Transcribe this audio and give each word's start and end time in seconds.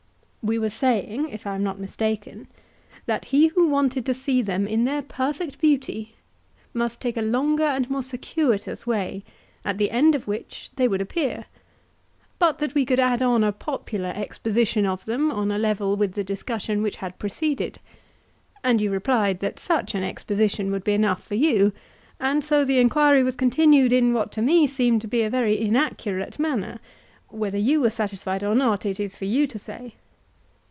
We 0.43 0.57
were 0.57 0.71
saying, 0.71 1.29
if 1.29 1.45
I 1.45 1.53
am 1.53 1.61
not 1.61 1.77
mistaken, 1.79 2.47
that 3.05 3.25
he 3.25 3.49
who 3.49 3.67
wanted 3.67 4.07
to 4.07 4.13
see 4.15 4.41
them 4.41 4.65
in 4.65 4.85
their 4.85 5.03
perfect 5.03 5.61
beauty 5.61 6.15
must 6.73 6.99
take 6.99 7.15
a 7.15 7.21
longer 7.21 7.61
and 7.63 7.87
more 7.91 8.01
circuitous 8.01 8.87
way, 8.87 9.23
at 9.63 9.77
the 9.77 9.91
end 9.91 10.15
of 10.15 10.27
which 10.27 10.71
they 10.77 10.87
would 10.87 10.99
appear; 10.99 11.45
but 12.39 12.57
that 12.57 12.73
we 12.73 12.85
could 12.85 12.99
add 12.99 13.21
on 13.21 13.43
a 13.43 13.51
popular 13.51 14.11
exposition 14.15 14.83
of 14.83 15.05
them 15.05 15.29
on 15.29 15.51
a 15.51 15.59
level 15.59 15.95
with 15.95 16.13
the 16.13 16.23
discussion 16.23 16.81
which 16.81 16.95
had 16.95 17.19
preceded. 17.19 17.79
And 18.63 18.81
you 18.81 18.89
replied 18.89 19.41
that 19.41 19.59
such 19.59 19.93
an 19.93 20.01
exposition 20.01 20.71
would 20.71 20.83
be 20.83 20.93
enough 20.93 21.21
for 21.23 21.35
you, 21.35 21.71
and 22.19 22.43
so 22.43 22.65
the 22.65 22.79
enquiry 22.79 23.21
was 23.21 23.35
continued 23.35 23.93
in 23.93 24.11
what 24.11 24.31
to 24.31 24.41
me 24.41 24.65
seemed 24.65 25.01
to 25.03 25.07
be 25.07 25.21
a 25.21 25.29
very 25.29 25.61
inaccurate 25.61 26.39
manner; 26.39 26.79
whether 27.29 27.59
you 27.59 27.79
were 27.79 27.91
satisfied 27.91 28.43
or 28.43 28.55
not, 28.55 28.87
it 28.87 28.99
is 28.99 29.15
for 29.15 29.25
you 29.25 29.45
to 29.45 29.59
say. 29.59 29.93